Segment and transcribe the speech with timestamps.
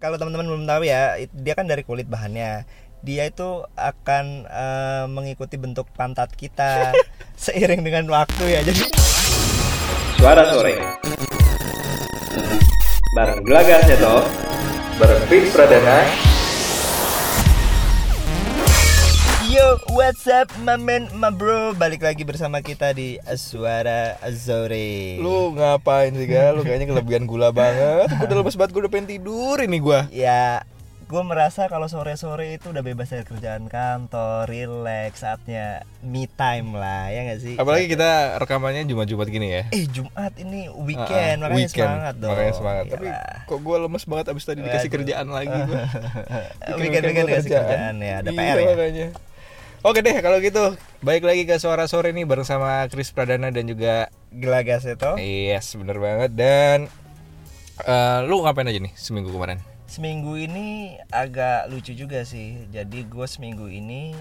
[0.00, 2.64] kalau teman-teman belum tahu ya, dia kan dari kulit bahannya.
[3.04, 6.96] Dia itu akan eh, mengikuti bentuk pantat kita
[7.44, 8.60] seiring dengan waktu ya.
[8.64, 8.92] Jadi
[10.20, 10.76] Suara sore
[13.16, 14.20] Bareng Gelagar Seto
[15.00, 16.29] Bareng Fix Pradana
[19.70, 21.70] Yo, what's up, my man, my bro?
[21.78, 25.14] Balik lagi bersama kita di Suara Azore.
[25.22, 26.58] Lu ngapain sih gal?
[26.58, 28.10] Lu kayaknya kelebihan gula banget.
[28.10, 30.10] Gue udah lemes banget, gue udah pengen tidur ini gua.
[30.10, 30.66] ya,
[31.06, 37.06] gue merasa kalau sore-sore itu udah bebas dari kerjaan kantor, relax, saatnya me time lah,
[37.06, 37.54] ya nggak sih?
[37.54, 39.62] Apalagi kita rekamannya Jumat-Jumat gini ya.
[39.70, 41.86] Eh Jumat ini weekend, Ah, ah, makanya weekend.
[41.86, 42.30] semangat dong.
[42.34, 42.84] Makanya semangat.
[42.90, 43.38] Tapi Iyalah.
[43.46, 44.94] kok gue lemes banget abis tadi dikasih Waduh.
[44.98, 45.82] kerjaan lagi gua.
[46.82, 48.66] Weekend-weekend dikasih kerjaan ya, ada Iya, PR ya.
[48.66, 49.08] makanya.
[49.80, 53.64] Oke deh kalau gitu Baik lagi ke Suara Sore nih bareng sama Chris Pradana dan
[53.64, 55.16] juga Gelagas itu.
[55.16, 56.78] Yes bener banget Dan
[57.88, 59.56] eh, Lu ngapain aja nih seminggu kemarin?
[59.88, 62.68] Seminggu ini agak lucu juga sih.
[62.68, 64.12] Jadi gue seminggu ini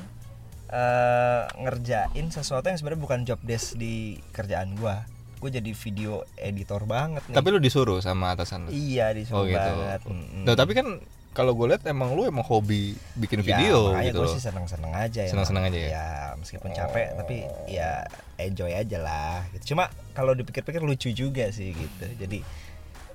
[0.72, 4.96] eh, ngerjain sesuatu yang sebenarnya bukan job desk di kerjaan gue.
[5.44, 7.36] Gue jadi video editor banget nih.
[7.36, 8.70] Tapi lu disuruh sama atasan lu?
[8.72, 10.02] iya disuruh Oh gitu banget.
[10.08, 10.44] Mm-mm.
[10.48, 11.04] Nah, tapi kan
[11.40, 15.24] kalau gue lihat emang lu emang hobi bikin Ya, video gitu gue sih seneng-seneng aja
[15.24, 15.32] ya.
[15.32, 15.90] Seneng-seneng aja ya?
[15.96, 18.04] Ya meskipun capek tapi ya
[18.36, 19.48] enjoy aja lah.
[19.56, 19.72] Gitu.
[19.72, 22.06] Cuma kalau dipikir-pikir lucu juga sih gitu.
[22.20, 22.44] Jadi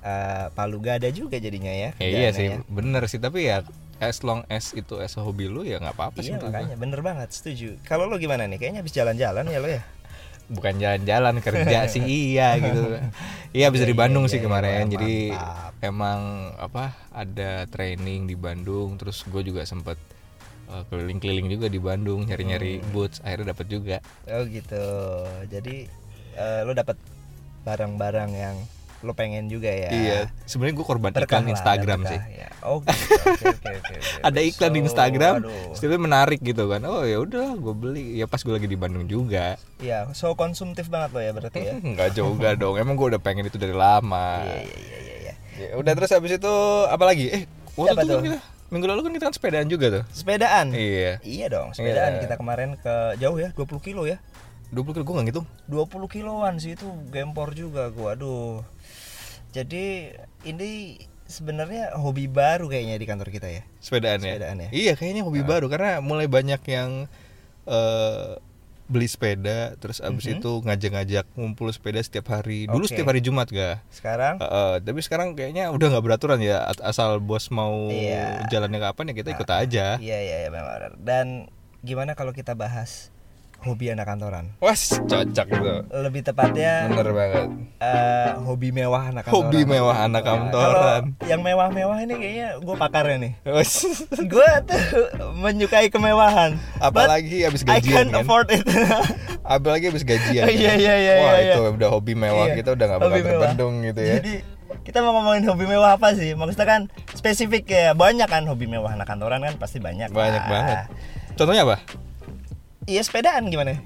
[0.00, 1.90] eh, palu gak ada juga jadinya ya.
[2.00, 2.64] Ya, iya sih, ya.
[2.64, 3.20] bener sih.
[3.20, 3.60] Tapi ya
[4.00, 6.32] as long as itu as hobi lu ya nggak apa-apa sih.
[6.32, 6.48] Iya gua.
[6.48, 7.76] makanya bener banget setuju.
[7.84, 8.56] Kalau lo gimana nih?
[8.56, 9.84] Kayaknya habis jalan-jalan ya lo ya.
[10.50, 13.00] Bukan jalan-jalan kerja sih iya gitu.
[13.54, 14.84] Iya bisa Iya, di Bandung iya, sih iya, kemarin.
[14.88, 15.32] Jadi
[15.80, 16.20] emang
[16.56, 18.96] apa ada training di Bandung.
[19.00, 19.96] Terus gue juga sempet
[20.68, 22.88] uh, keliling-keliling juga di Bandung nyari-nyari Hmm.
[22.92, 23.24] boots.
[23.24, 23.96] Akhirnya dapet juga.
[24.28, 24.84] Oh gitu.
[25.48, 25.86] Jadi
[26.34, 26.98] eh, lo dapat
[27.62, 28.56] barang-barang yang
[29.04, 29.88] lo pengen juga ya.
[29.88, 30.18] Iya.
[30.44, 32.20] Sebenarnya gue korban Berkah iklan lah, Instagram berkah, sih.
[32.34, 32.48] ya.
[32.64, 33.04] Oh gitu.
[34.20, 35.34] Ada iklan di Instagram,
[35.72, 36.80] sebenarnya menarik gitu kan.
[36.82, 38.16] Oh ya udah, gue beli.
[38.16, 39.60] Ya pas gue lagi di Bandung juga.
[39.78, 41.72] Iya, so konsumtif banget lo ya berarti ya.
[41.84, 42.74] Enggak juga dong.
[42.74, 44.40] Emang gue udah pengen itu dari lama.
[44.42, 45.14] Iya iya iya iya.
[45.20, 45.34] iya.
[45.54, 46.54] Ya, udah terus habis itu
[46.88, 47.30] apa lagi?
[47.30, 47.42] Eh,
[47.76, 48.40] waktu itu kan kita
[48.72, 50.04] minggu lalu kan kita kan sepedaan juga tuh.
[50.10, 50.66] Sepedaan.
[50.72, 51.22] Iya.
[51.22, 52.20] Iya dong, sepedaan Iya.
[52.26, 54.18] kita kemarin ke jauh ya, 20 kilo ya.
[54.74, 55.46] 20 kilo gue nggak ngitung.
[55.70, 58.18] 20 kiloan sih itu gempor juga gua.
[58.18, 58.66] Aduh.
[59.54, 60.10] Jadi
[60.42, 63.62] ini sebenarnya hobi baru kayaknya di kantor kita ya.
[63.78, 64.34] Sepedaan ya.
[64.34, 64.68] Sepedaan ya.
[64.74, 67.06] Iya, kayaknya hobi baru karena mulai banyak yang
[67.64, 68.36] eh
[68.84, 70.34] beli sepeda terus abis Mhm.
[70.36, 72.68] itu ngajak-ngajak ngumpul sepeda setiap hari.
[72.68, 72.92] Dulu Oke.
[72.92, 73.80] setiap hari Jumat ga?
[73.88, 78.44] Sekarang Heeh, tapi sekarang kayaknya udah nggak beraturan ya asal bos mau Iya.
[78.52, 79.86] jalannya kapan ya kita ikut aja.
[79.96, 81.00] Iya iya iya benar.
[81.00, 81.48] Dan
[81.80, 83.08] gimana kalau kita bahas
[83.60, 84.50] hobi anak kantoran?
[84.58, 85.74] Wah, cocok itu.
[85.94, 87.46] Lebih tepatnya Bener banget.
[87.78, 89.46] eh, hobi mewah anak kantoran.
[89.46, 91.02] Hobi mewah anak Nah, kantoran.
[91.22, 93.32] Yang mewah-mewah ini kayaknya gue pakarnya nih.
[93.46, 93.72] Wes.
[94.24, 94.82] Gue tuh
[95.34, 96.58] menyukai kemewahan.
[96.76, 98.22] Apalagi habis but I gajian can't kan.
[98.22, 98.64] afford it.
[99.44, 100.44] Apalagi habis gajian.
[100.44, 100.78] Iya, kan.
[100.80, 104.00] iya, iya, Wah, iya, itu udah hobi mewah Iya, kita udah nggak bakal terbendung gitu
[104.00, 104.14] ya.
[104.18, 104.34] Jadi
[104.82, 106.32] kita mau ngomongin hobi mewah apa sih?
[106.32, 106.80] Maksudnya kan
[107.12, 110.08] spesifik ya banyak kan hobi mewah anak kantoran kan pasti banyak.
[110.10, 110.50] Banyak lah.
[110.50, 110.78] banget.
[111.34, 111.76] Contohnya apa?
[112.84, 113.80] Iya sepedaan gimana?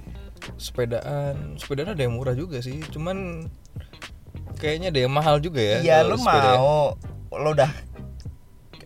[0.59, 2.83] Sepedaan, sepedaan ada yang murah juga sih.
[2.91, 3.47] Cuman
[4.59, 5.79] kayaknya ada yang mahal juga ya.
[5.83, 6.59] Iya lu sepeda.
[6.59, 6.99] mau
[7.31, 7.71] lo udah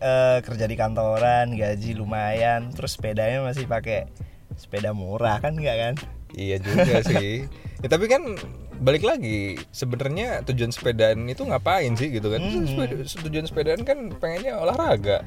[0.03, 4.05] eh, kerja di kantoran gaji lumayan terus sepedanya masih pakai
[4.53, 5.93] sepeda murah kan enggak kan?
[6.37, 7.49] Iya juga sih.
[7.81, 8.37] Ya, tapi kan
[8.83, 12.41] balik lagi sebenarnya tujuan sepedaan itu ngapain sih gitu kan?
[12.41, 13.01] Hmm.
[13.29, 15.25] Tujuan sepedaan kan pengennya olahraga.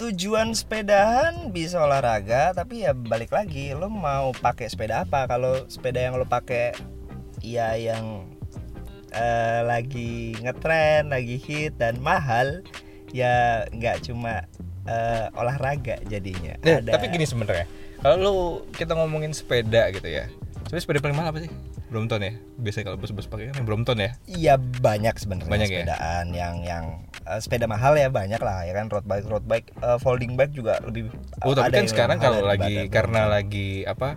[0.00, 6.00] Tujuan sepedahan bisa olahraga tapi ya balik lagi lo mau pakai sepeda apa kalau sepeda
[6.00, 6.72] yang lo pakai
[7.44, 8.24] ya yang
[9.12, 12.64] eh, lagi ngetren lagi hit dan mahal
[13.12, 14.48] ya nggak cuma
[14.88, 17.66] eh, olahraga jadinya Eh, tapi gini sebenarnya.
[18.00, 18.34] Kalau lu
[18.72, 20.32] kita ngomongin sepeda gitu ya.
[20.64, 21.52] Sebenarnya sepeda paling mahal apa sih?
[21.90, 22.32] Brompton ya.
[22.56, 24.10] Biasanya kalau bos-bos pakai kan yang Brompton ya.
[24.24, 25.76] Iya banyak sebenarnya Banyak ya?
[25.82, 26.84] sepedaan yang yang
[27.26, 30.54] eh, sepeda mahal ya banyak lah ya kan road bike road bike eh, folding bike
[30.54, 31.10] juga lebih
[31.42, 34.14] Oh, tapi kan sekarang kalau lagi karena lagi apa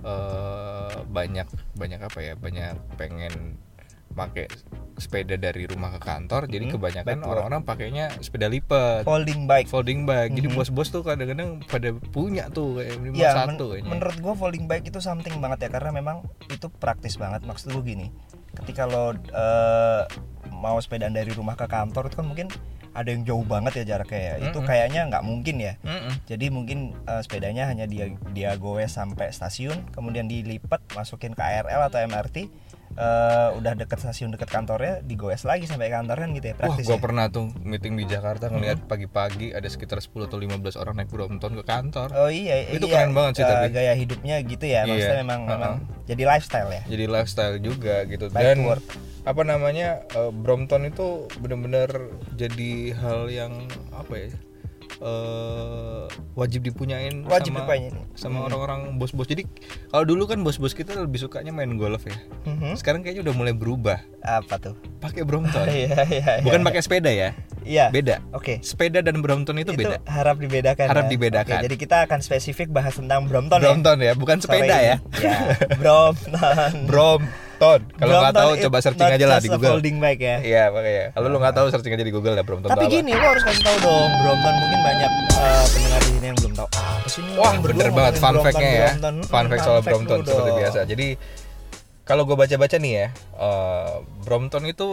[0.00, 2.34] eh banyak banyak apa ya?
[2.38, 3.58] Banyak pengen
[4.16, 4.48] pakai
[4.96, 9.04] sepeda dari rumah ke kantor, jadi Hmm, kebanyakan back to orang-orang pakainya sepeda lipat.
[9.04, 10.32] folding bike folding bike.
[10.32, 10.56] Jadi Mhm.
[10.56, 13.90] bos-bos tuh kadang-kadang pada punya tuh kayak lima Ya, satu men- kayaknya.
[13.92, 17.44] menurut gua folding bike itu something banget ya karena memang itu praktis banget.
[17.44, 18.08] Maksud gue gini,
[18.56, 20.02] ketika lo eh,
[20.50, 22.48] mau sepedaan dari rumah ke kantor itu kan mungkin
[22.90, 24.48] ada yang jauh banget ya jaraknya ya.
[24.48, 25.76] Itu kayaknya nggak mungkin ya.
[25.78, 26.24] Mm-mm.
[26.24, 31.84] Jadi mungkin eh, sepedanya hanya dia dia goes sampai stasiun, kemudian dilipat masukin ke KRL
[31.84, 32.48] atau MRT.
[32.92, 36.84] Eh, udah deket stasiun deket kantornya digoes lagi sampai kantor kan gitu ya Wah, praktis
[36.84, 37.00] gue ya?
[37.00, 41.52] pernah tuh meeting di Jakarta ngeliat pagi-pagi ada sekitar 10 atau 15 orang naik Brompton
[41.54, 42.08] ke kantor.
[42.14, 43.66] Oh iya, Itu iya, keren banget sih eh, tapi.
[43.70, 45.52] gaya hidupnya gitu ya, maksudnya Iya, memang uh-uh.
[45.52, 45.72] memang
[46.04, 46.82] jadi lifestyle ya.
[46.86, 48.84] Jadi lifestyle juga gitu Bike dan work.
[49.24, 51.06] apa namanya eh, Brompton itu
[51.36, 51.90] bener-bener
[52.32, 53.52] jadi hal yang
[53.90, 54.30] apa ya?
[54.98, 57.94] Eh wajib dipunyain Wajib sama, dipunyain.
[58.16, 58.46] sama Hmm.
[58.48, 59.28] orang-orang bos-bos.
[59.28, 59.44] Jadi
[59.88, 62.16] kalau dulu kan bos-bos kita lebih sukanya main golf ya.
[62.44, 62.76] Mhm.
[62.76, 64.00] Sekarang kayaknya udah mulai berubah.
[64.20, 64.74] Apa tuh?
[65.00, 65.68] Pakai Brompton.
[65.76, 66.40] Iya iya.
[66.40, 66.66] Bukan iya.
[66.66, 67.30] pakai sepeda ya.
[67.66, 67.86] Iya.
[67.90, 68.22] Beda.
[68.32, 68.62] Oke.
[68.62, 69.98] Sepeda dan Brompton itu, beda.
[70.06, 70.86] harap dibedakan.
[70.86, 71.12] Harap ya.
[71.12, 71.56] dibedakan.
[71.58, 74.42] Oke, jadi kita akan spesifik bahas tentang Brompton, Brompton ya, bukan ya.
[74.42, 74.96] Sore sepeda ya.
[75.18, 75.38] Ya,
[75.74, 76.72] Brompton.
[76.90, 77.45] Brompton.
[77.56, 79.72] Kalau nggak Brompton tahu coba searching aja lah di Google.
[79.72, 80.36] Folding bike ya.
[80.38, 81.04] Iya makanya.
[81.10, 82.68] Kalau lu nggak tahu searching aja di Google ya Brompton.
[82.68, 86.36] Tapi gini, lo harus kasih tahu dong, Brompton mungkin banyak eh, pendengar di sini yang
[86.36, 87.32] belum tahu apa sih ini.
[87.34, 88.90] Wah bener banget fun Brompton, fact-nya ya.
[88.90, 89.16] Brompton.
[89.22, 90.78] Fun Hmm, fact soal Brompton seperti biasa.
[90.84, 91.08] Jadi
[92.02, 93.06] kalau gue baca-baca nih ya,
[93.36, 93.92] eh,
[94.22, 94.88] Brompton itu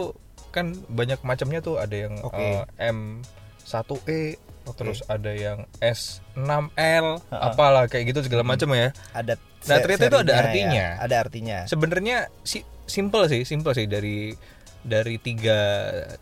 [0.50, 1.76] kan banyak macamnya tuh.
[1.76, 2.38] Ada yang Oke.
[2.38, 4.20] eh, M1E,
[4.64, 4.74] Oke.
[4.74, 7.50] terus ada yang S6L, Ha-ha.
[7.50, 8.90] apalah kayak gitu segala macam ya.
[9.10, 10.84] Ada Nah, ternyata itu ada serinya artinya.
[10.84, 10.88] ya.
[11.00, 11.58] Ada artinya.
[11.64, 14.36] Sebenarnya si simple sih, simple sih dari
[14.84, 15.56] dari tiga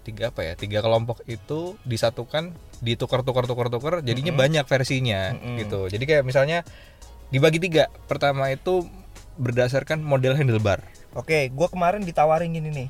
[0.07, 4.43] tiga apa ya tiga kelompok itu disatukan ditukar tukar tukar tukar jadinya Mm-mm.
[4.47, 5.59] banyak versinya Mm-mm.
[5.67, 6.63] gitu jadi kayak misalnya
[7.35, 8.87] dibagi tiga pertama itu
[9.35, 10.79] berdasarkan model handlebar
[11.13, 12.89] Oke, gua kemarin ditawarin gini nih.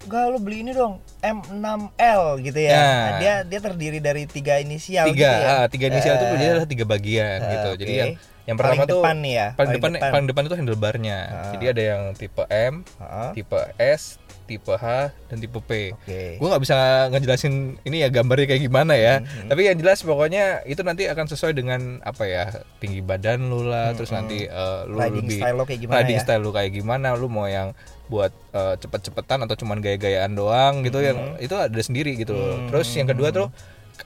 [0.00, 2.70] Enggak lo beli ini dong M6L gitu ya.
[2.70, 2.78] Ya.
[2.78, 5.50] Nah, dia dia terdiri dari tiga inisial tiga gitu ya.
[5.52, 7.98] ah, tiga inisial itu Eh, dia adalah tiga bagian eh, gitu jadi oke.
[7.98, 8.10] yang
[8.44, 10.10] yang pertama Paling tuh depan nih ya, paling, depan, depan.
[10.10, 11.50] paling depan itu handlebarnya Ah.
[11.52, 13.28] jadi ada yang tipe M Heeh.
[13.34, 14.02] tipe S
[14.44, 14.86] tipe H
[15.28, 16.40] dan tipe P Oke.
[16.40, 16.76] gue nggak bisa
[17.08, 19.52] ngejelasin ini ya gambarnya kayak gimana ya Mhm.
[19.52, 22.44] tapi yang jelas pokoknya itu nanti akan sesuai dengan apa ya
[22.78, 24.16] tinggi badan lu lah terus Mhm.
[24.16, 26.22] nanti eh, lu Riding lebih style lo kayak gimana riding ya?
[26.24, 27.76] style lu kayak gimana lu mau yang
[28.08, 32.56] buat eh, cepet-cepetan atau cuman gaya-gayaan doang gitu yang itu ada sendiri gitu loh.
[32.56, 32.68] Mhm.
[32.68, 33.48] terus yang kedua tuh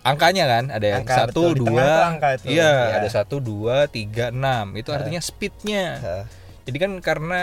[0.00, 1.70] angkanya kan ada yang Angka, satu betul.
[1.70, 2.96] Dua iya Iya.
[2.98, 6.24] ada satu dua tiga enam itu artinya speednya Heeh.
[6.66, 7.40] jadi kan karena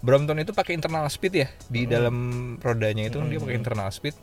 [0.00, 2.16] Brompton itu pakai internal speed ya di dalam
[2.56, 4.16] rodanya itu kan dia pakai internal speed.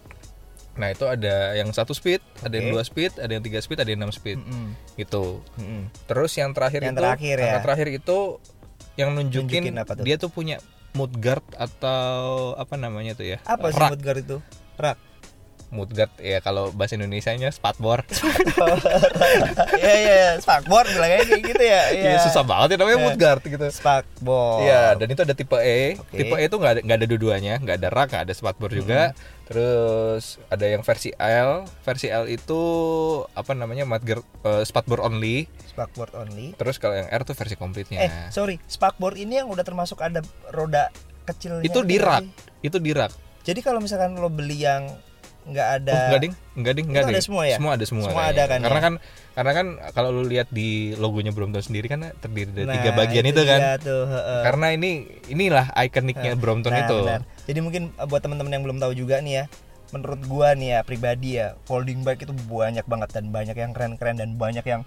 [0.74, 3.86] Nah itu ada yang satu speed, ada yang dua speed, ada yang tiga speed, ada
[3.86, 4.74] yang enam speed, Mm-mm.
[4.94, 5.42] gitu.
[5.54, 5.86] Mm-mm.
[6.06, 7.45] Terus yang terakhir Yang itu, terakhir ya.
[7.48, 8.18] angka terakhir itu
[8.95, 10.06] yang nunjukin, Nunjukin apa tuh?
[10.06, 10.57] dia tuh punya
[10.98, 13.38] mood guard atau apa namanya tuh ya?
[13.46, 14.38] Apa sih mood guard itu?
[14.82, 14.98] Rak.
[15.68, 18.08] Mood guard ya kalau bahasa Indonesianya spatboard.
[19.78, 21.81] Iya iya, spakboard bilangnya kayak gitu ya.
[21.92, 22.10] Iya.
[22.14, 23.06] Iya susah banget ya namanya Iya.
[23.06, 23.68] mood guard gitu.
[23.68, 24.60] Spakboard.
[24.64, 25.81] Iya, dan itu ada tipe E.
[25.98, 26.16] Oke.
[26.16, 29.02] Tipe E itu nggak ada nggak ada dua-duanya, nggak ada rak, nggak ada spatboard juga.
[29.48, 31.64] Terus ada yang versi L.
[31.81, 32.62] Versi L itu
[33.31, 35.48] apa namanya mudguard eh, spatboard only.
[35.68, 36.52] Spakboard only.
[36.56, 38.00] Terus kalau yang R tuh versi komplitnya.
[38.02, 40.20] Eh, sorry, spakboard ini yang udah termasuk ada
[40.52, 40.92] roda
[41.24, 41.63] kecilnya.
[41.63, 42.22] itu di nggak rak.
[42.24, 42.30] sih?
[42.63, 43.12] Itu di rak.
[43.44, 44.92] Jadi kalau misalkan lo beli yang
[45.48, 47.26] nggak ada Oh, enggak ding, enggak ding, enggak Itu ada ding.
[47.26, 47.56] semua ya?
[47.56, 48.04] Semua ada semua.
[48.06, 48.84] Semua ada kan Karena ya?
[48.84, 48.94] kan
[49.38, 53.24] karena kan kalau lu lihat di logonya Brompton sendiri kan terdiri dari Nah, tiga bagian
[53.24, 53.60] itu, kan.
[53.60, 54.42] dia tuh, heeh.
[54.44, 54.92] Karena ini
[55.28, 56.98] inilah ikoniknya Brompton Nah, itu.
[57.00, 57.22] benar.
[57.46, 59.46] Jadi mungkin uh, buat teman-teman yang belum tahu juga nih ya,
[59.88, 64.18] menurut gua nih ya pribadi ya, folding bike itu banyak banget dan banyak yang keren-keren
[64.18, 64.82] dan banyak yang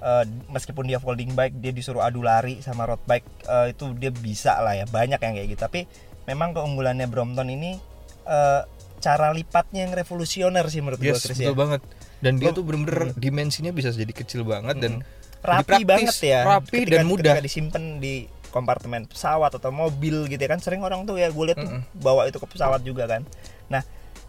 [0.00, 4.10] uh, meskipun dia folding bike dia disuruh adu lari sama road bike uh, itu dia
[4.10, 5.60] bisa lah ya, banyak yang kayak gitu.
[5.60, 5.80] Tapi
[6.24, 7.76] memang keunggulannya Brompton ini
[8.24, 8.64] uh,
[9.00, 11.58] cara lipatnya yang revolusioner sih menurut gua Yes, Chris betul ya.
[11.58, 11.80] banget.
[12.20, 14.92] Dan dia tuh bener-bener dimensinya bisa jadi kecil banget dan
[15.40, 16.40] Rapi jadi praktis, banget ya.
[16.44, 17.32] Rapi Ketika- dan mudah.
[17.32, 18.14] Ketika disimpan di
[18.50, 21.96] kompartemen pesawat atau mobil gitu ya kan sering orang tuh ya gue lihat tuh Mm-mm.
[21.96, 23.24] bawa itu ke pesawat juga kan.
[23.66, 23.80] Nah,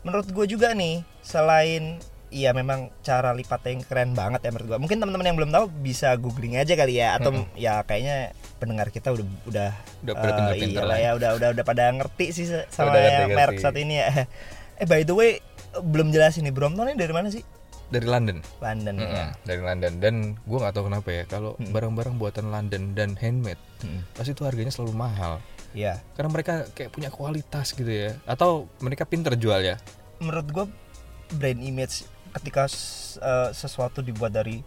[0.01, 1.99] menurut gue juga nih selain
[2.31, 4.79] Iya memang cara lipatnya yang keren banget ya menurut gua.
[4.79, 9.11] Mungkin teman-teman yang belum tahu bisa googling aja kali ya atau ya kayaknya pendengar kita
[9.11, 12.95] udah udah Udah pada pinter-pinter iya lah ya udah udah udah pada ngerti sih sama
[12.95, 14.31] Udah yang merek saat ini ya.
[14.81, 15.37] Eh by the way
[15.77, 17.45] belum jelasin nih Brompton ini dari mana sih?
[17.91, 18.39] dari London.
[18.63, 19.03] London ya.
[19.03, 23.59] Mm-mm, dari London dan gue nggak tahu kenapa ya kalau barang-barang buatan London dan handmade
[23.81, 24.05] Mm.
[24.13, 25.41] pasti itu harganya selalu mahal
[25.73, 25.97] Iya.
[26.13, 29.75] karena mereka kayak punya kualitas gitu ya atau mereka pinter jual ya
[30.19, 30.65] menurut gue
[31.33, 32.69] brand image ketika
[33.17, 34.61] eh, sesuatu dibuat dari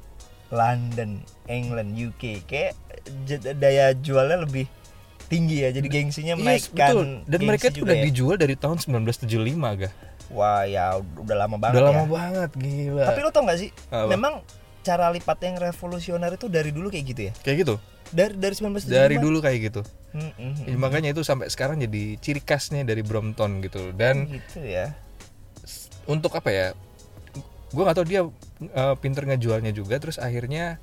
[0.50, 2.74] London, England, UK kayak
[3.54, 4.66] daya jualnya lebih
[5.26, 5.70] tinggi ya.
[5.72, 6.88] Jadi gengsinya Yes, menaikkan.
[6.92, 7.08] betul.
[7.26, 8.04] Dan mereka juga udah ya.
[8.06, 9.90] dijual dari tahun 1975 ga.
[10.32, 11.90] Wah ya udah lama banget Udah ya.
[11.92, 13.02] lama banget gila.
[13.06, 13.70] Tapi lo tau gak sih?
[13.92, 14.08] Apa?
[14.08, 14.40] Memang
[14.84, 17.32] cara lipat yang revolusioner itu dari dulu kayak gitu ya.
[17.40, 17.74] kayak gitu.
[18.12, 18.88] Dari dari 1975.
[18.88, 19.80] Dari dulu kayak gitu.
[20.14, 20.54] Hmm, hmm.
[20.70, 23.90] Ya, makanya itu sampai sekarang jadi ciri khasnya dari Brompton gitu.
[23.96, 24.92] Dan gitu ya.
[26.06, 26.66] untuk apa ya?
[27.74, 29.98] Gue nggak tahu dia uh, pinter ngejualnya juga.
[29.98, 30.78] Terus akhirnya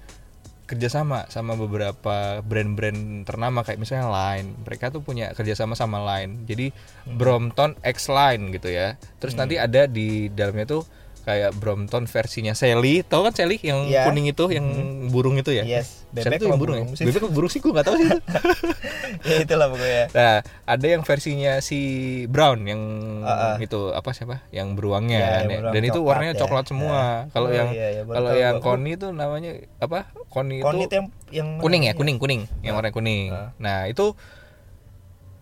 [0.72, 4.56] kerjasama sama beberapa brand-brand ternama kayak misalnya Line.
[4.64, 6.48] Mereka tuh punya kerjasama sama Line.
[6.48, 7.18] Jadi Hmm.
[7.20, 8.96] Brompton X Line gitu ya.
[9.20, 10.84] Terus nanti ada di dalamnya tuh
[11.22, 14.04] kayak Brompton versinya Sally tau kan Sally yang Iya.
[14.04, 14.66] kuning itu yang
[15.08, 17.06] burung itu ya Yes, bebek tuh yang burung ya burung sih?
[17.06, 18.20] bebek burung sih gue nggak tahu sih itu.
[19.30, 20.36] ya itulah pokoknya Nah,
[20.66, 21.80] ada yang versinya si
[22.26, 22.82] Brown yang
[23.22, 23.56] Ah, ah.
[23.58, 24.42] itu apa siapa?
[24.50, 25.58] Yang beruangnya Ya, kan ya.
[25.58, 26.40] beruang Dan itu coklat warnanya ya.
[26.40, 26.90] coklat semua.
[26.90, 27.06] Ya.
[27.30, 30.00] Kalau Oh, yang iya, iya, kalau yang koni itu namanya apa?
[30.28, 32.42] Koni itu Kon itu yang yang kuning ya, kuning, kuning.
[32.60, 33.30] Yang warna kuning.
[33.30, 33.50] Ah.
[33.56, 34.18] Nah, itu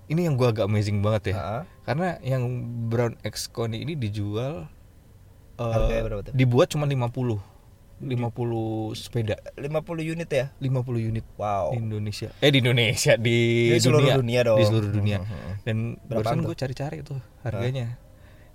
[0.08, 1.36] ini yang gua agak amazing banget ya.
[1.36, 1.64] Ah.
[1.84, 2.44] Karena yang
[2.86, 4.66] Brown X Koni ini dijual
[5.62, 6.34] Harganya berapa tuh?
[6.34, 7.38] dibuat cuma 50.
[8.00, 8.16] 50
[8.96, 9.68] sepeda, 50
[10.06, 10.72] unit ya 50
[11.04, 12.32] unit wow di Indonesia.
[12.40, 13.38] Eh di Indonesia di,
[13.70, 14.56] Di seluruh dunia dong.
[14.56, 15.20] Di seluruh dunia.
[15.20, 15.52] Mhm.
[15.62, 18.00] Dan Berapaan barusan gue cari-cari tuh harganya.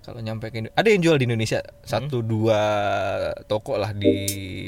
[0.01, 2.27] Kalau nyampe ke Indo- ada yang jual di Indonesia satu Hmm.
[2.27, 2.61] dua
[3.43, 4.13] toko lah di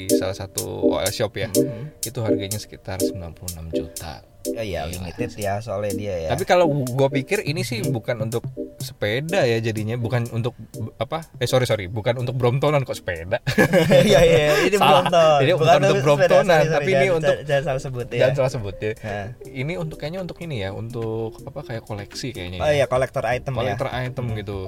[0.08, 1.46] salah satu OL shop ya.
[1.48, 1.98] Mhm.
[2.00, 4.22] Itu harganya sekitar 96 juta.
[4.48, 8.40] ya ya limited ya soalnya dia ya Tapi kalau gue pikir ini sih bukan untuk
[8.78, 10.54] sepeda ya jadinya, bukan untuk
[10.96, 11.26] apa?
[11.36, 13.38] Eh sorry sorry, bukan untuk Bromptonan kok sepeda.
[14.08, 15.04] Iya iya ini Salah.
[15.04, 15.38] Brompton.
[15.42, 18.18] Jadi bukan untuk sepeda, Bromptonan, sorry, sorry, tapi ini jangan- untuk- jangan salah sebut ya.
[18.18, 18.92] Jangan salah sebut ya.
[18.98, 19.26] Nah.
[19.44, 22.58] Ini untuk kayaknya untuk ini ya, untuk apa kayak koleksi kayaknya.
[22.58, 22.74] Oh ya.
[22.74, 23.58] iya collector item ya.
[23.58, 24.58] collector item gitu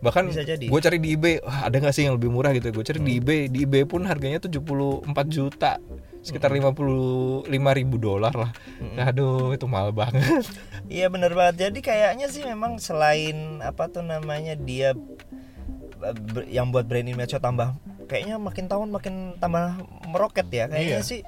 [0.00, 3.04] bahkan gue cari di eBay wah ada nggak sih yang lebih murah gitu gue cari
[3.04, 5.76] di eBay di eBay pun harganya 74 juta
[6.20, 8.50] sekitar 55 ribu dolar lah
[8.98, 10.44] aduh itu mahal banget
[10.90, 11.70] Iya bener banget.
[11.70, 14.90] Jadi kayaknya sih memang selain apa tuh namanya dia
[16.02, 16.16] eh,
[16.50, 17.78] yang buat brand image tambah
[18.10, 19.78] kayaknya makin tahun makin tambah
[20.10, 20.66] meroket ya.
[20.66, 21.06] Kayaknya Iya.
[21.06, 21.20] sih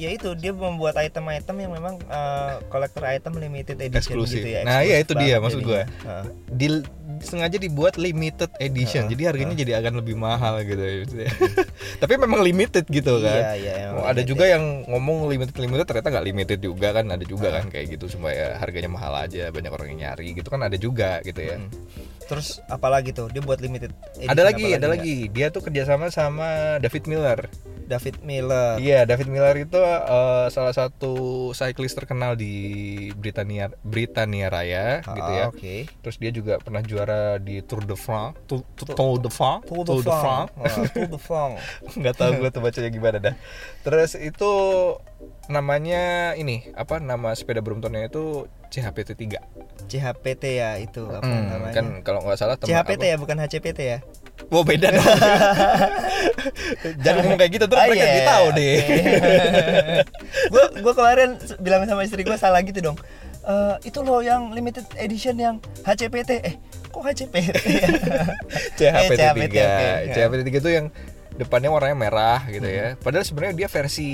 [0.00, 4.40] ya itu dia membuat item-item yang memang eh, collector item limited edition Eksklusif.
[4.40, 4.64] gitu ya.
[4.64, 5.84] Nah, iya, itu dia maksud gua.
[5.84, 6.24] Heeh.
[6.50, 6.66] di
[7.20, 11.28] sengaja dibuat limited edition jadi harganya jadi akan lebih mahal gitu ya
[12.02, 14.24] tapi memang limited gitu Iya, kan iya, Oh, ada limited.
[14.24, 18.08] juga yang ngomong limited limited ternyata nggak limited juga kan ada juga kan kayak gitu
[18.08, 21.60] supaya harganya mahal aja banyak orang yang nyari gitu kan ada juga gitu ya
[22.24, 26.80] Terus apalagi tuh dia buat limited edition ada lagi ada lagi dia tuh kerjasama sama
[26.80, 27.52] David Miller
[27.90, 28.78] David Miller.
[28.78, 31.12] Iya, David Miller itu eh, salah satu
[31.50, 32.54] cyclist terkenal di
[33.18, 35.44] Britania Britania Raya Ah, gitu ya.
[35.50, 35.74] Oke.
[36.06, 39.98] Terus dia juga pernah juara di Tour de France, Tour, Tour de France, Tour de
[40.14, 40.50] France.
[40.94, 41.58] Tour de France.
[41.98, 43.34] Nggak tahu gue tuh bacanya gimana dah.
[43.82, 44.52] Terus itu
[45.50, 49.42] namanya ini apa nama sepeda Bromptonnya itu CHPT 3
[49.84, 51.74] CHPT ya itu apa Hmm, namanya?
[51.74, 53.98] kan kalau nggak salah teman CHPT apa- ya bukan HCPT ya.
[54.48, 55.04] Oh beda dong.
[57.02, 58.76] Jangan ngomong kayak gitu terus Ah, mereka iya, jadi tahu deh.
[60.52, 62.96] Gue gue kemarin bilang sama istri gue salah gitu dong.
[63.40, 66.30] Eh, itu loh yang limited edition yang HCPT.
[66.40, 66.54] Eh,
[66.86, 67.56] kok HCPT?
[68.78, 69.18] CHPT Eh, 3.
[69.18, 69.88] CHPT, oke.
[70.10, 70.86] CHPT 3 itu yang
[71.40, 72.94] depannya warnanya merah gitu ya.
[72.96, 74.10] Padahal sebenarnya dia versi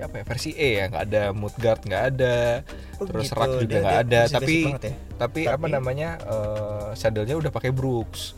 [0.00, 0.24] apa ya?
[0.24, 2.64] Versi E ya, nggak ada mudguard, nggak ada.
[2.96, 3.36] Oh, Terus gitu.
[3.36, 4.78] rak juga nggak ada, tapi ya.
[5.14, 6.08] tapi, apa Tapi- namanya?
[6.18, 8.32] eh, saddlenya udah pakai Brooks.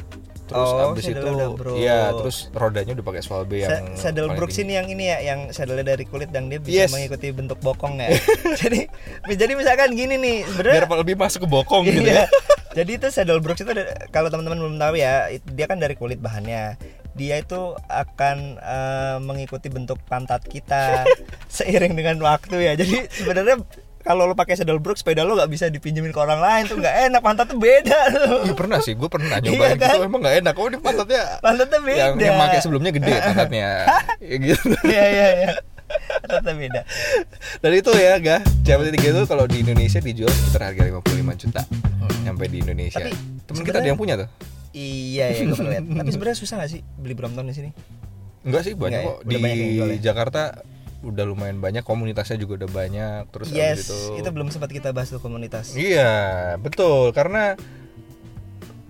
[0.51, 1.31] Terus Oh, abis itu
[1.79, 5.41] iya, terus rodanya udah pakai Swalbe yang Sa- saddle Brooks ini yang ini ya, yang
[5.55, 6.91] saddle dari kulit dan dia bisa Yes.
[6.91, 8.11] mengikuti bentuk bokong ya.
[8.67, 8.91] jadi
[9.31, 12.27] jadi misalkan gini nih, biar sebenarnya lebih masuk ke bokong gitu Iya.
[12.27, 12.59] ya.
[12.71, 13.71] Jadi itu saddle Brooks itu
[14.11, 16.75] kalau teman-teman belum tahu ya, dia kan dari kulit bahannya.
[17.13, 21.05] Dia itu akan eh, mengikuti bentuk pantat kita
[21.57, 22.73] seiring dengan waktu ya.
[22.75, 23.61] Jadi sebenarnya
[24.01, 27.13] kalau lo pakai saddle Brooks sepeda lo nggak bisa dipinjemin ke orang lain tuh nggak
[27.13, 28.39] enak pantatnya beda tuh.
[28.49, 29.93] Iya pernah sih, gue pernah Iya nyobain kan?
[29.93, 30.55] gitu emang nggak enak.
[30.57, 32.01] Oh ini pantatnya Pantatnya beda.
[32.01, 33.69] yang yang pakai sebelumnya gede pantatnya,
[34.25, 34.73] ya gitu.
[34.89, 35.51] Iya iya iya.
[36.25, 36.81] Pantatnya beda.
[37.61, 41.63] Dan itu ya, gak CHPT 3 itu kalau di Indonesia dijual sekitar harga 55 juta
[42.23, 43.11] Sampai di Indonesia Tapi
[43.43, 44.29] Temen kita ada yang punya tuh?
[44.71, 45.85] Iya ya gue pernah lihat.
[45.85, 47.71] Tapi sebenarnya susah gak sih beli Brompton di sini?
[48.41, 49.11] Enggak sih, banyak Enggak ya?
[49.11, 49.87] kok Di banyak ya?
[50.01, 50.43] Jakarta
[51.01, 55.09] udah lumayan banyak Komunitasnya juga udah banyak Terus yes, itu itu belum sempat kita bahas
[55.09, 55.73] tuh komunitas.
[55.73, 57.57] Iya, betul Karena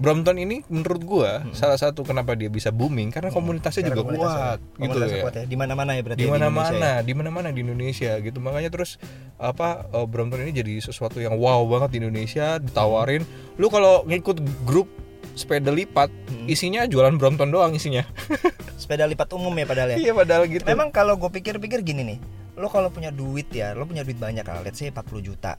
[0.01, 4.41] Brompton ini menurut gua salah satu kenapa dia bisa booming karena komunitasnya Karena juga komunitasnya-
[4.41, 5.23] kuat gitu komunitasnya ya.
[5.23, 5.45] kuat ya.
[5.45, 6.19] Di mana-mana ya berarti.
[6.19, 7.01] di ya, mana Indonesia mana ya?
[7.05, 8.91] di mana mana di Indonesia gitu makanya terus
[9.37, 13.29] apa eh, Brompton ini jadi sesuatu yang wow banget di Indonesia ditawarin
[13.61, 14.89] lu kalau ngikut grup
[15.33, 16.47] sepeda lipat Hmm.
[16.47, 18.07] isinya jualan Brompton doang isinya
[18.81, 19.97] Sepeda lipat umum ya padahal ya.
[20.01, 22.19] iya padahal gitu Memang kalau gue pikir-pikir gini nih,
[22.55, 25.53] lo kalau punya duit ya, lo punya duit banyak kan, let's say 40 juta,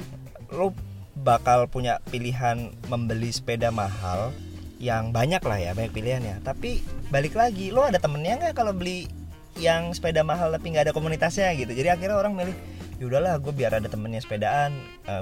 [0.50, 0.74] lo
[1.13, 4.34] bakal punya pilihan membeli sepeda mahal
[4.78, 6.42] yang banyak lah ya, banyak pilihannya.
[6.42, 9.06] Tapi balik lagi, lo ada temennya nggak kalau beli
[9.54, 11.70] yang sepeda mahal tapi nggak ada komunitasnya gitu.
[11.70, 12.56] Jadi akhirnya orang milih,
[13.01, 14.70] yaudahlah gue biar ada temennya sepedaan,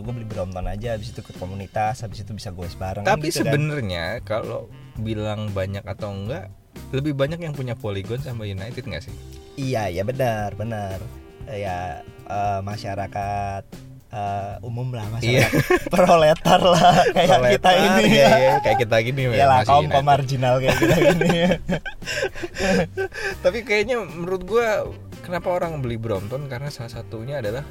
[0.04, 3.02] gue beli Brompton aja, habis itu ke komunitas, habis itu bisa gue bareng.
[3.02, 3.56] tapi gitu kan.
[3.56, 6.48] sebenarnya kalau bilang banyak atau enggak
[6.92, 9.14] lebih banyak yang punya Polygon sama United nggak sih
[9.56, 10.98] Iya, ya benar, benar.
[11.46, 13.64] eh, ya eh, masyarakat
[14.10, 15.54] eh, umum lah masyarakat
[15.94, 20.04] proletar lah kayak kita Proletar, ini ya, ya, kayak kita gini ya lah kaum kaum
[20.04, 21.40] marginal kayak kita gini
[23.44, 24.84] Tapi kayaknya menurut gua
[25.30, 27.62] kenapa orang beli Brompton karena salah satunya adalah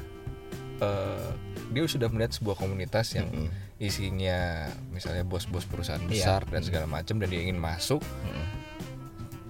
[0.77, 1.29] eh,
[1.69, 3.51] dia sudah melihat sebuah komunitas yang Mm-mm.
[3.77, 6.09] isinya misalnya bos-bos perusahaan Iya.
[6.09, 7.99] besar dan segala macam dan dia ingin masuk.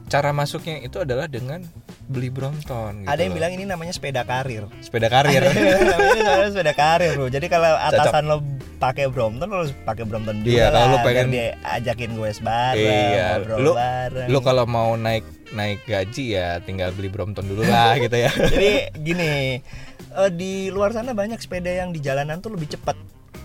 [0.10, 1.62] Cara masuknya itu adalah dengan
[2.10, 3.06] beli Brompton.
[3.06, 3.38] Gitu ada yang loh.
[3.38, 5.38] bilang ini namanya sepeda karir sepeda karir.
[5.46, 8.42] namanya sepeda karir bro jadi kalau atasan lo
[8.76, 13.26] pakai Brompton lo pakai Brompton juga Iya, kalau lo pengen- dia ajakin gue bareng Iya,
[13.38, 15.22] ngobrol lu bareng lu kalau mau naik
[15.52, 18.30] naik gaji ya tinggal beli Brompton dulu lah gitu ya.
[18.54, 19.60] Jadi gini,
[20.12, 22.94] eh, di luar sana banyak sepeda yang di jalanan tuh lebih cepat,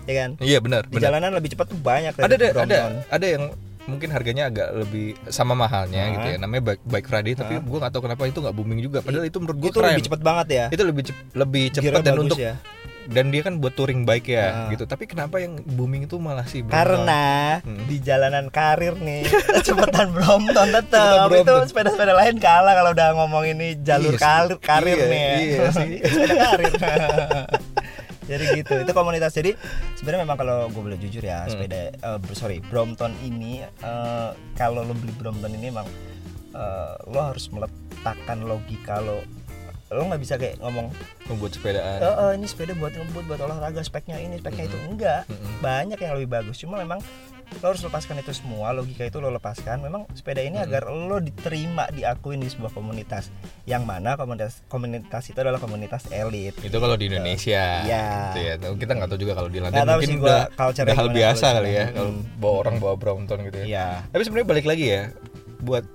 [0.05, 0.29] ya kan?
[0.37, 1.03] Iya benar, Di benar.
[1.09, 2.13] jalanan lebih cepat tuh banyak.
[2.13, 2.77] Ada ada ada
[3.09, 3.43] ada yang
[3.85, 6.13] mungkin harganya agak lebih sama mahalnya Hah?
[6.13, 6.37] gitu ya.
[6.37, 7.61] Namanya bike, bike Friday tapi Hah?
[7.61, 8.99] gua nggak tahu kenapa itu nggak booming juga.
[9.01, 9.89] Padahal itu menurut gua Itu keren.
[9.93, 10.65] lebih cepat banget ya.
[10.69, 12.53] Itu lebih cep- lebih cepat dan untuk ya.
[13.07, 14.69] Dan dia kan buat touring bike ya Hah.
[14.69, 14.83] gitu.
[14.83, 16.75] Tapi kenapa yang booming itu malah si Brompton?
[16.75, 17.23] Karena
[17.57, 17.85] Hmm.
[17.85, 19.23] di jalanan karir nih
[19.55, 24.21] kecepatan Brompton tetap itu sepeda-sepeda lain kalah kalau udah ngomong ini jalur Iya sih.
[24.21, 25.35] karir karir Iya, nih ya.
[25.37, 25.89] iya sih.
[26.01, 26.71] sepeda karir.
[28.25, 29.53] jadi gitu itu komunitas jadi
[29.93, 31.51] sebenarnya memang kalau gue boleh jujur ya Hmm.
[31.51, 35.85] sepeda eh, sorry Brompton ini eh, kalau lo beli Brompton ini emang
[36.51, 39.21] eh, lo harus meletakkan logika lo
[39.87, 40.89] lo nggak bisa kayak ngomong
[41.25, 41.99] membuat sepedaan.
[41.99, 45.61] "Eh, eh, ini sepeda buat ngebut buat olahraga speknya ini speknya itu enggak Mm-mm.
[45.61, 46.97] banyak yang lebih bagus cuma memang
[47.55, 51.85] lo harus lepaskan itu semua logika itu lo lepaskan memang sepeda ini agar lo diterima
[51.87, 53.29] diakuin di sebuah komunitas
[53.63, 57.85] yang mana komunitas komunitas itu adalah komunitas elit Itu kalau di Indonesia.
[57.85, 58.05] Iya.
[58.27, 58.53] Gitu ya.
[58.57, 61.71] Kita nggak tahu juga kalau di London tahu mungkin sih gua udah, hal biasa kali
[61.71, 62.23] ya kalau Hmm.
[62.35, 63.65] bawa orang bawa Brompton gitu ya.
[63.69, 63.87] Iya.
[64.09, 65.01] Tapi sebenarnya balik lagi ya
[65.61, 65.85] buat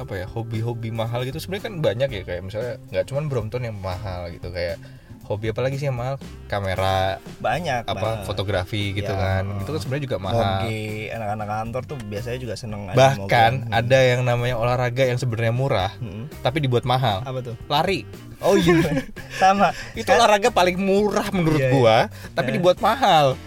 [0.00, 3.76] apa ya hobi-hobi mahal gitu sebenarnya kan banyak ya kayak misalnya nggak cuman Brompton yang
[3.76, 4.80] mahal gitu kayak
[5.22, 6.18] hobi apa lagi sih yang mahal?
[6.50, 8.26] Kamera banyak apa banget.
[8.26, 9.38] fotografi gitu Ya.
[9.38, 9.62] kan.
[9.62, 10.66] Itu kan sebenarnya juga mahal.
[11.06, 13.70] Anak-anak kantor tuh biasanya juga seneng ada bahkan moge.
[13.70, 16.26] ada yang namanya olahraga yang sebenarnya murah Hmm.
[16.42, 17.22] tapi dibuat mahal.
[17.22, 17.54] Apa tuh?
[17.66, 18.02] Lari.
[18.40, 19.06] Oh iya.
[19.38, 19.70] Sama.
[19.94, 21.98] Itu olahraga paling murah menurut Iya, gua
[22.32, 22.54] tapi Eh.
[22.58, 23.38] dibuat mahal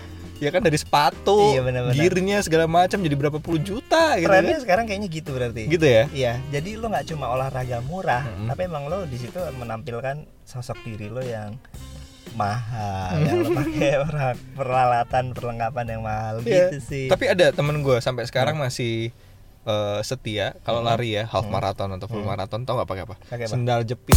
[0.44, 1.96] ya kan dari sepatu Iya, benar-benar.
[1.96, 4.62] gearnya segala macam jadi berapa puluh juta gitu trennya kan.
[4.62, 8.48] sekarang kayaknya gitu berarti gitu ya Iya, jadi lo nggak cuma olahraga murah, Mm-mm.
[8.52, 11.56] tapi emang lo di situ menampilkan sosok diri lo yang
[12.34, 13.92] mahal, yang lo pakai
[14.58, 16.70] peralatan perlengkapan yang mahal Iya.
[16.70, 17.06] gitu sih.
[17.06, 19.14] Tapi ada temen gue sampai sekarang masih
[19.64, 23.16] eh, setia kalau lari ya half marathon atau full marathon tau nggak pakai apa?
[23.24, 23.52] Pakai apa?
[23.52, 24.16] Sendal jepit.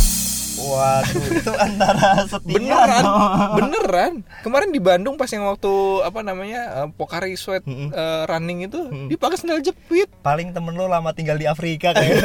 [0.57, 3.05] Waduh, itu antara setia Beneran,
[3.53, 4.13] beneran.
[4.41, 5.69] Kemarin di Bandung pas yang waktu
[6.01, 7.91] apa namanya eh, Pokari Sweat Mm-mm.
[7.91, 9.07] eh, running itu Mm.
[9.07, 10.09] dipakai sendal jepit.
[10.19, 12.25] Paling temen lo lama tinggal di Afrika kayak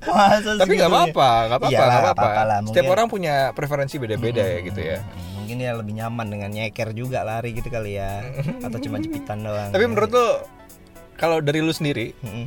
[0.00, 2.28] Masa Tapi nggak apa-apa, nggak apa-apa, nggak apa-apa.
[2.30, 4.98] Setiap mungkin- orang punya preferensi beda-beda ya gitu ya.
[5.00, 8.20] Hmm, Mungkin ya lebih nyaman dengan nyeker juga lari gitu kali ya,
[8.66, 9.70] atau cuma jepitan doang.
[9.70, 10.26] Tapi menurut lo
[11.18, 12.46] kalau dari lu sendiri, Mm-mm.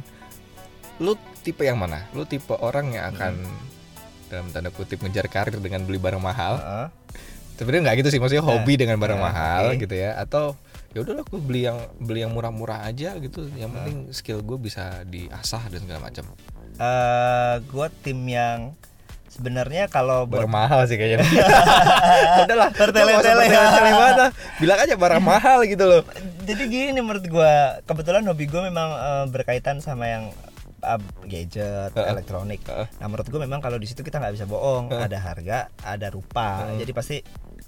[0.97, 2.07] lu tipe yang mana?
[2.11, 3.33] Lu tipe orang yang akan
[4.25, 6.87] dalam tanda kutip ngejar karir dengan beli barang mahal Heeh.
[7.59, 9.83] sebenarnya nggak gitu sih maksudnya hobi dengan barang Nah, mahal oke.
[9.83, 10.55] gitu ya atau
[10.91, 15.03] ya udahlah gue beli yang beli yang murah-murah aja gitu yang penting skill gue bisa
[15.03, 16.31] diasah dan segala macam
[16.79, 18.71] eh gue tim yang
[19.31, 21.23] sebenarnya kalau buat barang mahal sih kayaknya
[22.43, 24.31] udahlah bertele-tele banget lah.
[24.59, 26.01] bilang aja barang mahal gitu loh
[26.43, 27.53] jadi gini menurut gue
[27.87, 30.23] kebetulan hobi gue memang eh, berkaitan sama yang
[30.83, 32.11] uh, gadget Heeh.
[32.11, 32.87] elektronik Heeh.
[32.99, 35.07] nah menurut gue memang kalau di situ kita nggak bisa bohong Heeh.
[35.07, 36.83] ada harga ada rupa Heeh.
[36.83, 37.17] jadi pasti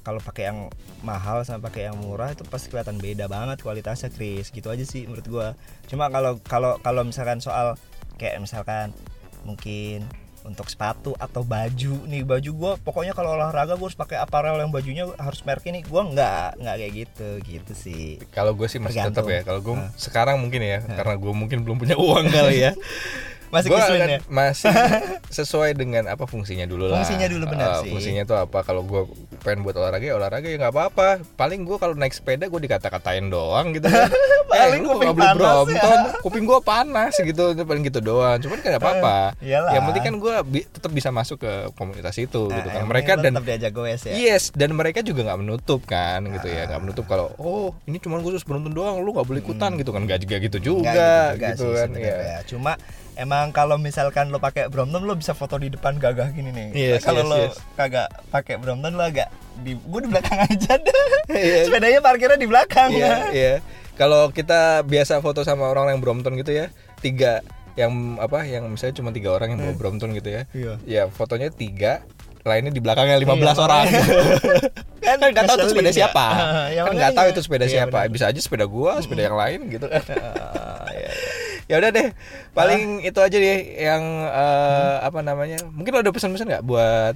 [0.04, 0.67] kalau pakai yang
[0.99, 5.08] mahal sama pakai yang murah itu pasti kelihatan beda banget kualitasnya Chris gitu aja sih
[5.08, 5.47] menurut gue
[5.88, 7.80] cuma kalau kalau kalau misalkan soal
[8.19, 8.91] kayak misalkan
[9.47, 10.04] mungkin
[10.43, 14.69] untuk sepatu atau baju nih baju gua pokoknya kalau olahraga gue harus pakai aparel yang
[14.69, 18.99] bajunya harus merek ini gua nggak nggak kayak gitu gitu sih kalau gue sih masih
[19.01, 19.32] tetap Tergantung.
[19.32, 19.89] ya kalau gue Heeh.
[19.95, 22.71] sekarang mungkin ya karena gue mungkin belum punya uang kali ya
[23.47, 24.73] masih Gua akan ya masih
[25.38, 27.93] sesuai dengan apa fungsinya dulu lah Fungsinya dulu benar sih.
[27.93, 29.01] fungsinya tuh apa kalau gue
[29.43, 33.27] pengen buat olahraga ya olahraga ya nggak apa-apa paling gue kalau naik sepeda gue dikata-katain
[33.27, 34.08] doang gitu kan
[34.45, 35.36] Paling lu kuping nggak panas ya.
[35.36, 39.71] Brompton kuping gue panas gitu itu paling gitu doang cuman kan nggak apa-apa Iyalah.
[39.71, 43.12] yang penting kan gue bi- tetap bisa masuk ke komunitas itu Nah, gitu kan mereka
[43.15, 46.79] dan tetap diajak goes ya Yes, dan mereka juga nggak menutup kan gitu ya, nggak
[46.79, 50.21] menutup kalau oh ini cuma khusus penonton doang, lu nggak boleh ikutan gitu kan, nggak
[50.21, 51.36] juga gitu juga, Hmm.
[51.36, 52.23] Nggak gitu, sih kan, sebenarnya ya.
[52.23, 52.38] ya.
[52.45, 52.71] Cuma
[53.15, 56.67] emang kalau misalkan lo pakai Brompton lo bisa foto di depan gagah gini nih.
[56.73, 57.56] Yes, kalau yes, lo yes.
[57.78, 59.30] kagak pakai Brompton lo agak
[59.62, 61.06] di gue di belakang aja deh.
[61.30, 61.62] Iya.
[61.69, 62.89] Sepedanya parkirnya di belakang.
[62.91, 63.54] Iya, iya.
[63.93, 68.97] Kalau kita biasa foto sama orang yang Brompton gitu ya, tiga yang apa, yang misalnya
[69.02, 70.73] cuma tiga orang yang bawa Brompton gitu ya, Iya.
[70.86, 72.06] ya fotonya tiga,
[72.45, 73.86] lainnya di belakangnya 15 Iya, orang.
[75.04, 75.95] kan nggak tahu itu sepeda ya.
[75.95, 76.26] siapa.
[76.76, 77.97] Ya, kan nggak tahu itu sepeda Iya, siapa.
[78.10, 80.02] Bisa aja sepeda gua, sepeda yang lain gitu kan.
[81.65, 82.12] Ya udah deh.
[82.52, 85.63] Paling itu aja deh yang eh, apa namanya?
[85.65, 87.15] Mungkin lo ada pesan-pesan nggak buat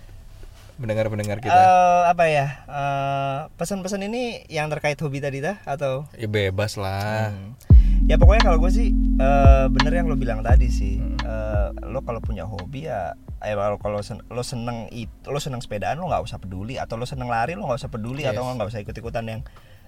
[0.78, 1.52] pendengar-pendengar kita?
[1.52, 7.34] Eh, apa ya eh, pesan-pesan ini yang terkait hobi tadi dah atau ya bebas lah.
[7.34, 7.58] Hmm.
[8.06, 11.18] ya pokoknya kalau gue sih eh, bener yang lo bilang tadi sih Hmm.
[11.20, 15.60] Eh, lo kalau punya hobi ya eh kalau kalau sen- lo seneng it, lo seneng
[15.60, 18.32] sepedaan lo nggak usah peduli atau lo seneng lari lo nggak usah peduli Yes.
[18.32, 19.42] atau nggak usah ikut ikutan yang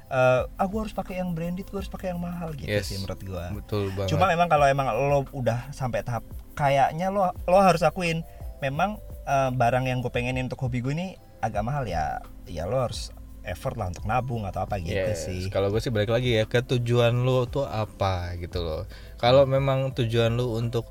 [0.10, 2.90] eh ah gue harus pakai yang branded gue harus pakai yang mahal gitu Yes.
[2.90, 4.10] sih menurut gue Betul banget.
[4.10, 8.26] cuma memang kalau emang lo udah sampai tahap kayaknya lo lo harus akuin
[8.60, 11.08] memang eh, barang yang gue pengenin untuk hobi gue ini
[11.40, 15.48] agak mahal ya ya lo harus effort lah untuk nabung atau apa gitu Yes, sih
[15.48, 18.84] Kalau gue sih balik lagi ya ke tujuan lu tuh apa gitu loh.
[19.16, 20.86] Kalau memang tujuan lu untuk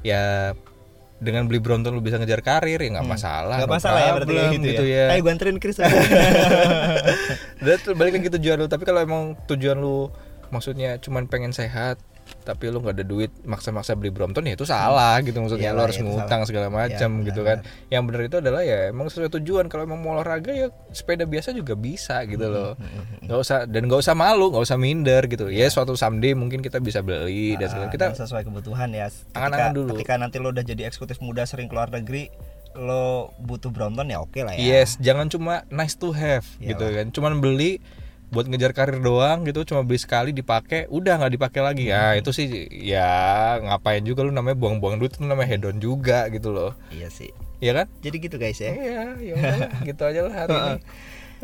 [0.00, 0.52] ya
[1.24, 3.56] dengan beli Brompton lu bisa ngejar karir ya nggak masalah.
[3.64, 5.04] Gak no masalah ya berarti problem, kayak gitu, gitu ya.
[5.08, 5.12] ya.
[5.16, 5.80] Ayo gue anterin Chris
[7.98, 8.66] balik lagi tujuan lu.
[8.68, 10.12] Tapi kalau emang tujuan lu
[10.52, 11.98] maksudnya cuman pengen sehat
[12.40, 15.70] tapi lu nggak ada duit maksa-maksa beli Brompton ya itu salah gitu maksudnya.
[15.70, 16.46] Iyalah, lu harus ngutang salah.
[16.46, 17.58] segala macam Ya, gitu kan.
[17.88, 19.66] yang benar itu adalah ya emang sesuai tujuan.
[19.66, 22.76] Kalau emang mau olahraga ya sepeda biasa juga bisa gitu loh.
[23.20, 25.48] Nggak usah dan nggak usah malu nggak usah minder gitu.
[25.48, 29.08] Ya suatu someday mungkin kita bisa beli dan segala Ah, kita sesuai kebutuhan ya.
[29.08, 29.88] Ketika, dulu.
[29.92, 32.28] ketika nanti lo udah jadi eksekutif muda sering keluar negeri
[32.74, 34.82] lo butuh Brompton ya oke lah ya.
[34.82, 36.68] Yes jangan cuma nice to have Iyalah.
[36.68, 37.06] gitu kan.
[37.10, 37.78] Cuman beli
[38.34, 41.84] buat ngejar karir doang gitu cuma beli sekali dipakai udah nggak dipakai lagi.
[41.88, 43.06] Ya itu sih ya
[43.62, 46.74] ngapain juga lu namanya buang-buang duit itu namanya hedon juga gitu loh.
[46.90, 47.30] Iya sih.
[47.62, 47.86] Ya kan?
[48.02, 48.74] Jadi gitu guys ya.
[48.74, 49.42] Iya ya
[49.86, 50.82] gitu aja lah hari ini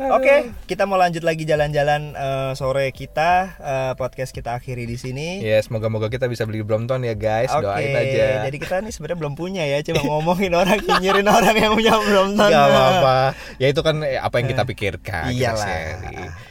[0.09, 0.35] Oke,
[0.65, 5.39] kita mau lanjut lagi jalan-jalan eh, sore kita eh, podcast kita akhiri di sini.
[5.39, 8.89] ya semoga moga kita bisa beli Brompton ya guys Oke, doain aja jadi kita nih
[8.89, 12.49] sebenarnya belum punya ya, cuma ngomongin orang nyinyirin orang yang punya Brompton.
[12.49, 13.17] Gak apa-apa
[13.55, 15.69] Ya itu kan eh, apa yang kita pikirkan Iyalah.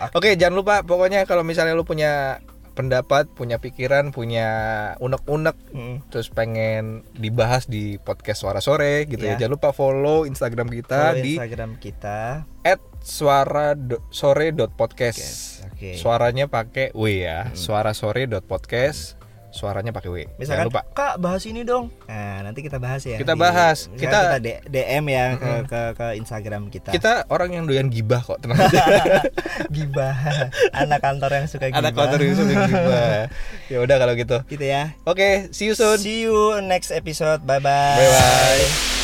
[0.07, 0.15] Oke.
[0.15, 2.39] Oke jangan lupa Pokoknya kalau misalnya lu punya
[2.71, 4.49] pendapat Punya pikiran Punya
[4.99, 6.03] unek-unek Mm.
[6.09, 9.47] Terus pengen dibahas di podcast Suara Sore gitu ya, Ya.
[9.47, 12.43] Jangan lupa follow Instagram kita Follow di Instagram kita.
[12.63, 13.75] At suara
[14.13, 15.97] sore podcast Oke.
[15.97, 19.17] Suaranya pakai W ya Suara sore podcast
[19.51, 21.91] Suaranya pakai W Jangan Misalkan, lupa Kak bahas ini dong.
[22.07, 23.19] Nah, nanti kita bahas ya.
[23.19, 23.91] Kita bahas.
[23.91, 26.95] misalkan Kita- kita, DM ya ke, ke ke Instagram kita.
[26.95, 29.25] Kita orang yang doyan gibah kok tenang aja
[29.75, 30.15] gibah.
[30.71, 31.83] Anak kantor yang suka gibah.
[31.83, 33.11] Anak kantor yang suka gibah
[33.75, 34.95] Ya udah kalau gitu Gitu ya.
[35.03, 35.99] Oke, see you soon.
[35.99, 37.43] See you next episode.
[37.43, 37.99] Bye bye.
[37.99, 39.00] Bye bye.